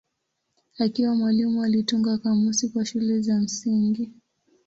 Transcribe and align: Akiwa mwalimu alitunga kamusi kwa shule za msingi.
Akiwa 0.77 1.15
mwalimu 1.15 1.63
alitunga 1.63 2.17
kamusi 2.17 2.69
kwa 2.69 2.85
shule 2.85 3.21
za 3.21 3.35
msingi. 3.39 4.11